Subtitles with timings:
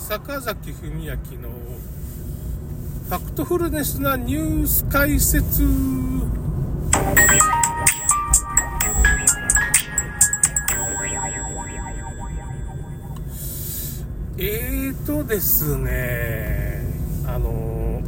[0.00, 1.16] 坂崎文明の
[3.08, 5.62] ファクトフルネスなニュース解説
[14.38, 16.82] えーとですね、
[17.26, 18.00] あの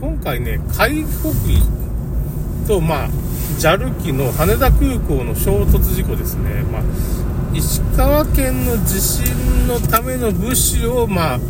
[0.00, 3.08] 今回ね、海北と、まあ、
[3.58, 6.62] JAL 機の羽田空港の衝突事故ですね。
[6.70, 6.82] まあ、
[7.54, 11.40] 石川県の地震のための物資を、まあ、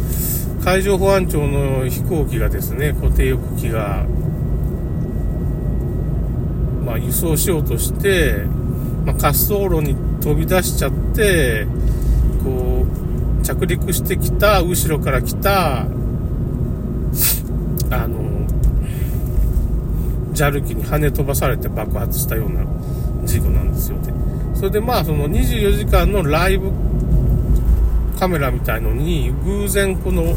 [0.65, 4.05] 海上保安庁の飛行機がですね、固定翼機が、
[6.85, 8.45] まあ、輸送しようとして、
[9.05, 11.67] まあ、滑走路に飛び出しちゃって、
[12.45, 12.87] こ
[13.41, 15.87] う、着陸してきた、後ろから来た、あ
[18.07, 18.47] の、
[20.33, 22.65] JAL 機に跳ね飛ばされて爆発したような
[23.25, 24.28] 事故なんですよね。
[24.59, 26.73] それでまあ、その24時間のライブ
[28.19, 30.35] カメラみたいのに偶然この映っ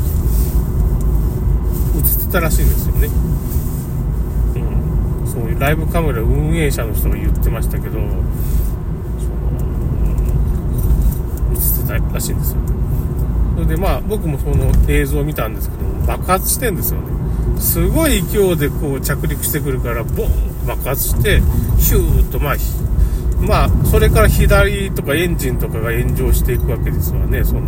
[2.27, 3.07] てたらしいんですよね。
[4.57, 4.59] う
[5.23, 5.27] ん。
[5.27, 8.05] そういうライブカメラ運営者の人が言ってましたけど、その、
[11.51, 12.59] 映ってたらしいんですよ。
[13.55, 17.07] それでまあ僕もその映像を見たんですけど、爆発してんですよね。
[17.59, 21.39] すごい勢いでこう着陸してくるからボーン爆発して
[21.79, 22.55] ヒューッとまあ
[23.41, 27.43] まあそれから左とかエンジンとかが炎上していくわけですわね。
[27.43, 27.61] その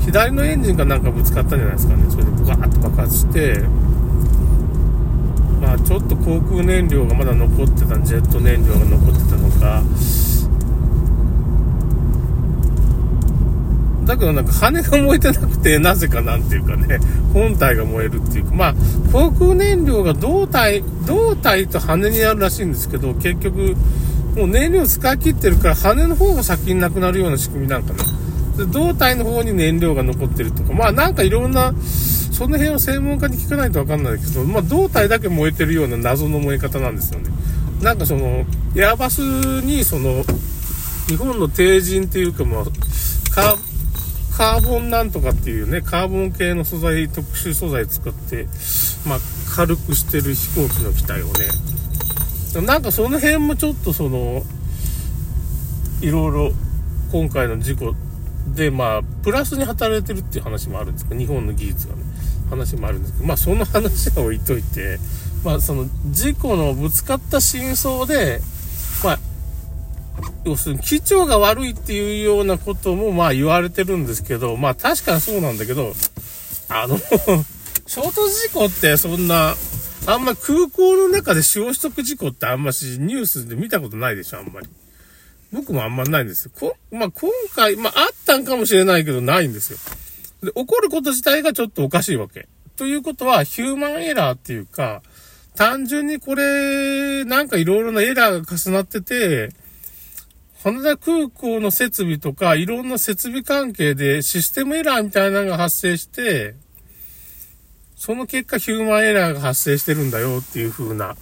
[0.00, 2.04] 左のエンジンがなんかぶつかったんじゃないですかね。
[2.10, 3.60] それでガーッと爆発して。
[5.60, 7.98] まあちょっと航空燃料がまだ残ってた。
[8.00, 9.82] ジェット燃料が残ってたのか。
[14.06, 17.00] だけどなんか羽が燃えてなくて、なぜかなんていうかね、
[17.32, 18.74] 本体が燃えるっていうか、まあ、
[19.12, 23.74] 航空燃料が胴体、胴体と羽になるらしいんですけど、結局、
[24.36, 28.04] もう燃料使い切ってるから、羽の方が先になくなるような仕組みなんかな。
[28.58, 37.30] で胴体の方に燃料が残ってるとか、まあなんかいろんな、その辺を専門家に聞かないとわかんないけど、まあ胴体だけ燃えてるような謎の燃え方なんですよね。
[37.80, 38.44] なんかその、
[38.76, 39.20] エアバス
[39.62, 40.22] にその、
[41.08, 42.64] 日本の帝人っていうかまあ、
[43.30, 43.56] カ
[44.36, 48.46] カーボンなんとかっていうね、カーボン系の素材、特殊素材使って、
[49.06, 49.18] まあ、
[49.54, 51.32] 軽くしてる飛行機の機体をね、
[52.62, 54.42] なんかその辺もちょっとその、
[56.00, 56.52] いろいろ
[57.12, 57.94] 今回の事故
[58.54, 62.02] で、まあ、プラスに働いてるっていう話もあるんですけど、日本の技術がね、
[62.50, 64.98] 話もあるんですけど、まあその話は置いといて、
[65.44, 68.40] まあその事故のぶつかった真相で、
[69.04, 69.18] まあ
[70.44, 75.92] 要するに、機長が悪いっていうようなことも、まあ言われてるんですけど、まあ確かにそうなんだけど、
[76.68, 76.98] あの
[77.86, 79.54] 衝突事故ってそんな、
[80.08, 84.68] あんま空港の中で消息事故ってあんましニュースで見たことないでしょ、あんまり。
[85.52, 86.52] 僕もあんまないんですよ。
[86.58, 89.78] こ、まあ今回、まああったんかもしれないけどないんですよ。
[90.44, 92.48] で、起こること自体がちょっとおかしいわけ。
[92.76, 95.02] ということは、ヒューマンエラーっていうか、
[95.56, 99.48] 単純にこれ、なんかいろいろなエラーが重なってて、
[100.62, 106.54] 羽田空港の設備とか、いろんな設備関係でシステムエラーみたいなのが発生して、
[107.96, 111.16] その結果ヒューマンエラーが発生してるんだよっていう風な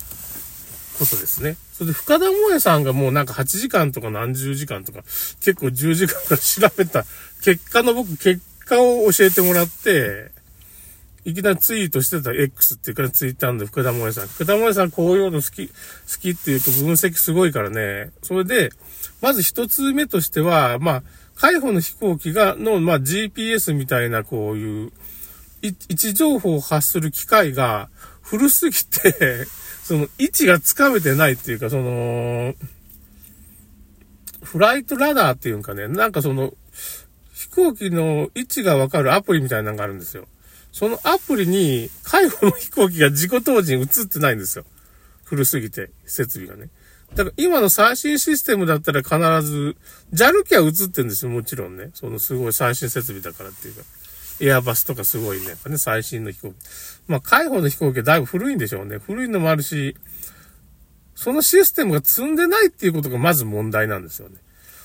[0.98, 1.56] ことですね。
[1.72, 7.04] それで深田萌さんがもうなんか8時間とか何十時間とか、結構10時間から調べた
[7.42, 10.32] 結果の僕、結果を教えてもらって、
[11.24, 14.28] いきなりツイートしてた X っていうかツイッターで福田萌さん。
[14.28, 15.72] 福田萌さんこういうの好き、好
[16.20, 18.10] きっていうと分析すごいからね。
[18.22, 18.70] それで、
[19.22, 21.02] まず一つ目としては、まあ、
[21.36, 24.92] 海保の飛行機が、の、まあ、GPS みたいなこういう、
[25.68, 27.88] 位置情報を発する機械が
[28.22, 29.46] 古すぎて
[29.84, 32.54] その位置がつかめてないっていうか、その、
[34.42, 36.54] フライトラダーっていうんかね、なんかその、
[37.34, 40.26] 飛行機の位置がわかるアプリみたいなのがあるんですよ。
[40.72, 44.64] そのアプリに、海保の飛行機が事故当時に映ってないんですよ。
[45.24, 46.70] 古すぎて、設備がね。
[47.14, 49.76] だから今の最新システムだったら必ず、
[50.12, 51.90] JAL 機は映ってんですよ、もちろんね。
[51.94, 53.82] そのすごい最新設備だからっていうか。
[54.40, 56.54] エアバスとかすごいね、やっぱね、最新の飛行機。
[57.06, 58.98] まあ、海保の飛行機はだいぶ古いんでしょうね。
[58.98, 59.96] 古いのもあるし、
[61.14, 64.36] そのシステムが積んでないっていうことがまず問題なんですよね。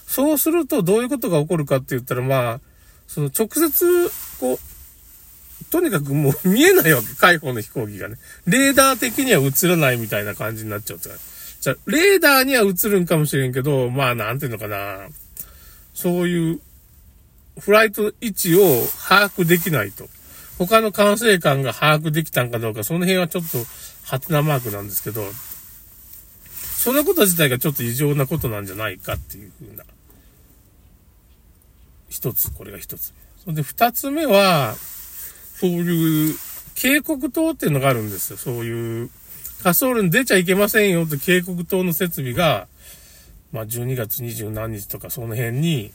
[0.06, 2.60] そうするとどういうことが起こるかって言ったら、まあ、
[3.08, 4.60] その直接、こう、
[5.72, 8.16] とにかくもう見えないわけ、海保の飛行機がね。
[8.46, 11.10] レーダー的には映らないみたいな感じになっちゃうって
[11.62, 15.10] じゃあ、レーダーには映るんかもしれんけど、まあ、なんていうのかな。
[15.94, 16.62] そういう、
[17.60, 18.60] フライト位置を
[19.08, 20.08] 把握できないと。
[20.58, 23.58] 他の管制官が把握できたんかどうか、その辺はちょっと、
[24.04, 25.24] ハテナマークなんですけど、
[26.76, 29.84] そのこと自体がちょっと異常なことなんじゃないかっていうふうな
[32.10, 33.14] 一つ、これが一つ。
[33.44, 34.76] それで二つ目は、
[35.56, 36.36] そういう
[36.76, 38.38] 警告灯っていうのがあるんですよ。
[38.38, 39.10] そういう
[39.60, 42.68] 滑走路に出ちゃいけませんよって警告灯の設備が、
[43.52, 45.92] まあ12月20何日とかその辺に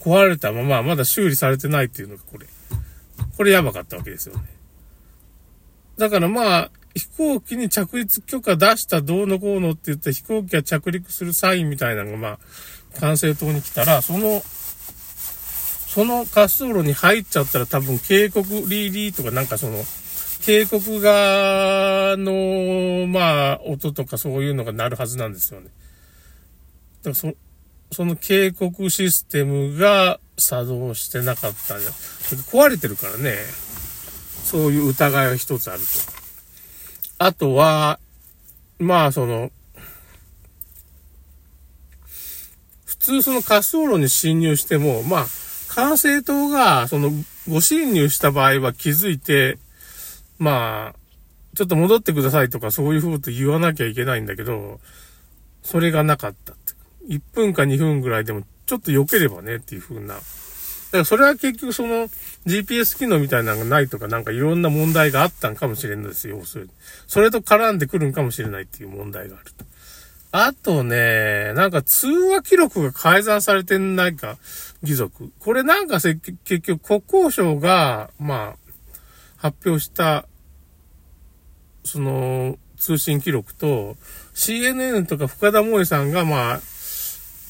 [0.00, 2.46] 壊れたまままだ修理されてないっていうのがこれ。
[3.36, 4.42] これやばかったわけですよね。
[5.98, 12.38] だからまあ、飛行機に着陸許可出したどうのこうのって言って飛行機が着陸するサインみたいなのがまあ、
[12.98, 14.42] 管制塔に来たら、その、
[15.88, 19.82] その滑走路に入っちゃったら多分警告リーリーとかなんかその、
[20.42, 25.66] 警告が、の、まあ、音とかそういうのが鳴るはずなんですよね。
[25.66, 27.34] だからそ、
[27.92, 31.90] その警告システムが作動してなかったんだ。
[32.50, 33.36] 壊れてるからね。
[34.44, 35.86] そういう疑いが一つあると。
[37.18, 37.98] あとは、
[38.78, 39.50] まあ、その、
[42.84, 45.26] 普通その滑走路に侵入しても、まあ、
[45.68, 47.10] 管制塔が、その、
[47.48, 49.58] ご侵入した場合は気づいて、
[50.38, 50.98] まあ、
[51.56, 54.78] ちょっと戻ってくださいとかそういう風と言わなきゃいけないんだけど、
[55.62, 56.54] それがなかった。
[57.08, 60.14] 1分か2分ぐらいでもちょっと良ければねっていう風な。
[60.14, 60.20] だ
[60.92, 62.08] からそれは結局その
[62.46, 66.44] GPS 機能みたいなのがないとかなんかいろんな問題があったんかもしれないですよ。
[66.44, 66.66] それ
[67.06, 69.64] それと絡んでくるんかもしれないっていう問題があると。
[70.38, 74.36] あとね、なんか通話記録が改ざんされてないか、
[74.82, 75.32] 義族。
[75.38, 76.20] これなんか、結
[76.60, 78.56] 局国交省が、まあ、
[79.36, 80.26] 発表した、
[81.84, 83.96] その、通信記録と、
[84.34, 86.60] CNN とか深田萌さんが、まあ、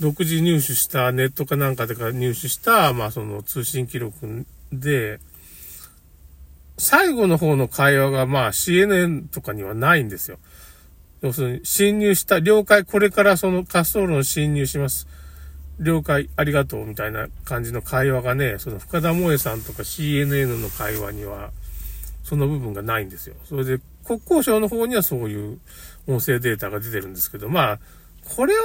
[0.00, 5.20] 独自入手したネットかなんかでか入手した、まあその通信記録で、
[6.78, 10.38] 最後の方の会話がまあ CNN とかにはないんですよ。
[11.22, 15.08] 要するに侵入した、了解、これからその滑走路に侵入します。
[15.78, 21.50] 了解、ありがとう、みたいな感じの会話がね、その深田萌さんとか CNN の会話には
[22.26, 23.36] その部分がないんですよ。
[23.44, 25.60] それで、国交省の方にはそういう
[26.08, 27.78] 音声データが出てるんですけど、まあ、
[28.36, 28.62] これは、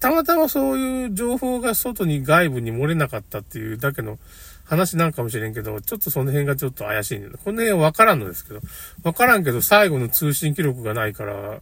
[0.00, 4.18] たまたまそういう情報が外に外部に漏れなかったっていうだけの
[4.64, 7.38] 話なんかもしれんけど、ちょっとその辺がちょっと怪しいんだ。
[7.44, 8.60] この辺はわからんのですけど、
[9.02, 11.60] わからんけど最後の通信記録がないから、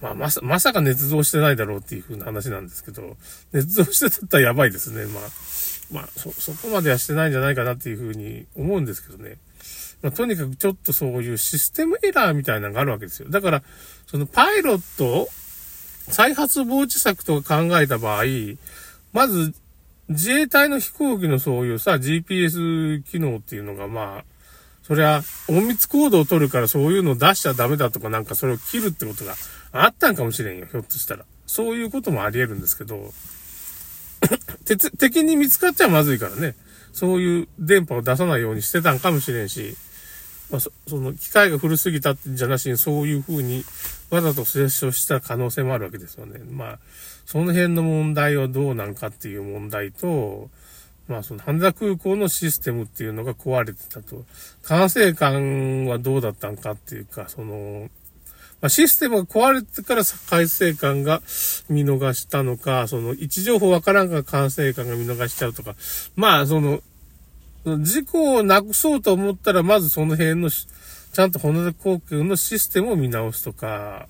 [0.00, 3.16] まあまさ、まさか捏造してないだろうっていう風な話なんですけど、
[3.52, 5.06] 捏造してたったらやばいですね。
[5.06, 5.22] まあ、
[5.90, 9.38] まあ、そ、そこまではしてないんじゃないかなっていう風に思うんですけどね。
[10.02, 13.30] まあ、とにかくちょっとそういうシステムエラーみたいなのがあるわけですよ。
[13.30, 13.62] だから、
[14.06, 15.28] そのパイロット、
[16.08, 18.24] 再発防止策とか考えた場合、
[19.12, 19.54] まず、
[20.08, 24.24] 自衛隊の飛行機のそういうさ、GPS 機能っていうのがまあ、
[24.82, 29.34] そりゃ、隠密行動を取るからそういうのを出しちゃダメだとかなんかそれを切るってことが
[29.72, 31.24] あったんかもしれんよ、ひょっとしたら。
[31.46, 33.12] そういうこともあり得るんですけど、
[34.98, 36.54] 敵に見つかっちゃまずいからね。
[36.92, 39.76] そういう電波を出さないようにしてたんかもしれんし、
[40.54, 40.70] まあ、そ
[41.00, 43.64] の機械が古すぎたってんじゃなしにそういう風に
[44.10, 46.38] わざと接触した可能性もあるわけですよね。
[46.48, 46.78] まあ、
[47.26, 50.48] その辺の問題はどうなんかっていう問題と、
[51.08, 54.24] まあその羽田空港のシステムっていうのが壊れてたと。
[54.62, 57.90] 管制官はどうだったんかっていうか、その、
[58.60, 61.20] まあ、システムが壊れてから管制官が
[61.68, 65.74] 見逃したのか、その位置情報わからんから管制官が見逃しちゃうとか、
[66.14, 66.80] まあその、
[67.64, 74.06] 事故をなくそうと思ったら、まずその辺の、ちゃんと骨田航空のシステムを見直すとか、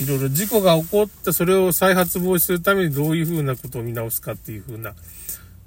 [0.00, 4.94] いろいろ事故が起こってそれを再発防止するためにどういうふうなことを見直すかっていうふうな、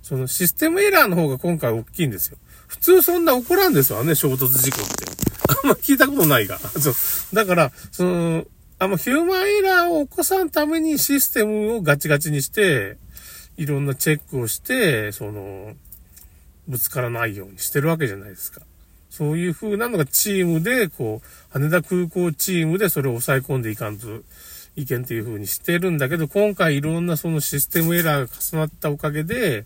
[0.04, 2.38] そのシステムエラーの方が今回大きいんですよ。
[2.68, 5.06] 普通そんな起こらんですわね、衝突事故って。
[5.50, 6.60] あんま聞いたことないが。
[6.60, 6.94] そう。
[7.34, 8.46] だから、その、
[8.80, 12.98] あんまヒューマンエラーを起こさんためにシステムをガチガチにして、
[13.56, 15.74] いろんなチェックをして、その、
[16.68, 18.62] ぶつからないようにしてるわけじゃないですか。
[19.10, 24.08] そういう風なのがチームで、こう、羽田空港チームでそれを抑え込んでいかんと
[24.76, 29.66] いけんっていう風にしてるんだけど、今回いろんなそのシステムエラーが重なったおかげで、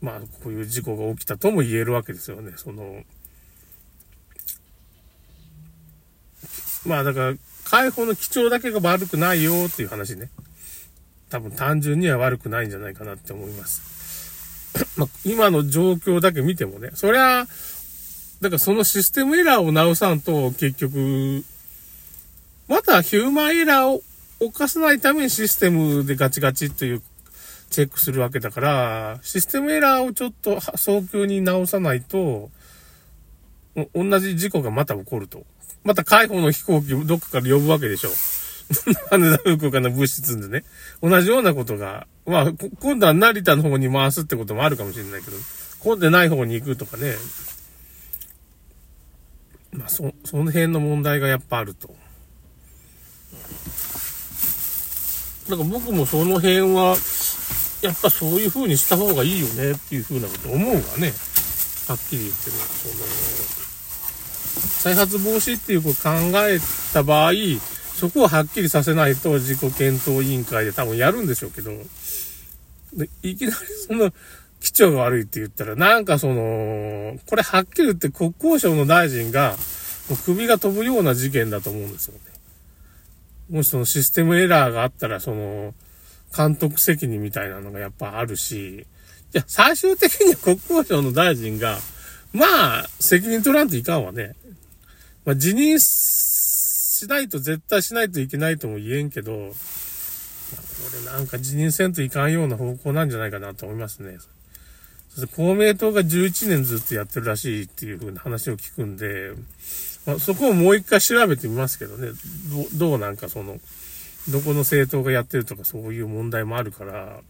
[0.00, 2.52] まあ、こういう事故が起きたとも言えるわけですよね。
[2.56, 3.04] その、
[6.84, 10.30] まあだから、解放の基調だけが悪くないよっていう話ね。
[11.30, 14.01] 多分単純には悪くないんじゃないかなって思います。
[14.96, 17.46] まあ、今の状況だけ見てもね、そりゃ、
[18.40, 21.44] だからそのシステムエラーを直さんと結局、
[22.68, 24.02] またヒューマンエラーを
[24.40, 27.02] 犯さないためにシステムでガチガチっていう
[27.70, 32.50] チェックするわけだから、システムエラーをちょっと早急に直さないと、
[33.94, 35.44] 同じ事故がまた起こると。
[35.84, 38.10] また解放の飛行機どっかから呼ぶわけでしょ。
[39.10, 40.64] 羽田空港から物質でね、
[41.02, 45.36] 同じようなことが、まあ、今度は成田の方に回すってこともあるかもしれないけど、
[45.80, 47.14] 混んでない方に行くとかね、
[49.72, 51.88] まあ、そ、その辺の問題がやっぱあると。
[55.48, 56.96] だから僕もその辺は、
[57.82, 61.12] やっぱそういう風にした方がいいよねっていう風なこと思うがね、
[61.88, 62.94] はっきり言ってね、その、
[64.82, 66.60] 再発防止っていうことを考え
[66.92, 67.32] た場合、
[68.02, 71.70] そこをはっきりさせないと自己検討委員会で多分やるんでしょうけど、
[73.22, 73.56] いきなり
[73.86, 74.12] その、
[74.58, 79.50] 基調が悪いって言ったら、なんかその、これはっきり言って国交省の大臣が、
[80.10, 82.20] もう首が飛ぶような事件だと思うんですよね。
[83.50, 85.72] もしそのシステムエラーがあったら、その、
[86.36, 88.84] 監督責任みたいなのがやっぱあるし、い
[89.32, 91.78] や、最終的に国交省の大臣が、
[92.32, 94.34] まあ、責任取らんといかんわね。
[95.24, 95.78] まあ、辞任
[97.02, 99.52] しないと絶対しないといけないとも言えんけど、まあ、こ
[101.04, 104.18] れなんか辞任せんといかんような方向なんじゃないかなと思いますね。
[105.08, 109.32] そして公明党が11年ずっとやってるらしいっていう風な話を聞くんで、
[110.06, 112.10] まあ、そこをもう一回調べてみますけどね、
[112.72, 113.58] どどうなんかその、
[114.30, 117.20] どこの政党がやってるとかそういう問題もあるから、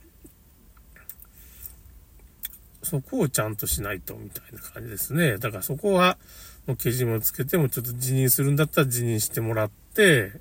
[2.82, 5.38] そこをちゃんとしないと、みたいな感じですね。
[5.38, 6.18] だからそこは、
[6.66, 10.33] もうけじめをつけてもちょっと辞任するんだったら辞任してもらって、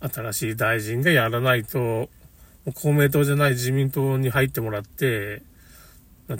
[0.00, 2.08] 新しい大臣がやらないと、
[2.74, 5.42] 公明党じゃない自民党に入ってもらって、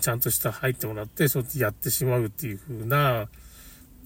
[0.00, 3.28] ちゃんとした入ってもらって、そうやってやってしまうっていう風な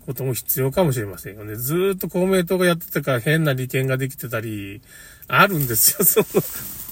[0.06, 1.56] ことも必要かもしれませんよね。
[1.56, 4.80] ずっと公明党がやってたから変な利権ができてたり、
[5.28, 6.04] あるんですよ。
[6.04, 6.20] そ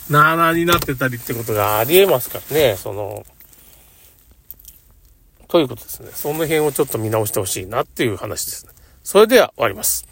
[0.09, 2.77] の、なーなーになってたりってことがありえますからね。
[2.77, 3.25] その、
[5.49, 6.11] ということですね。
[6.13, 8.73] その辺をちょっと見直してほしいなっていう話ですね。
[9.03, 10.07] それでは終わります。